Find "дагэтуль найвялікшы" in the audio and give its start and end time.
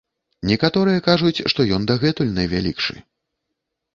1.91-2.95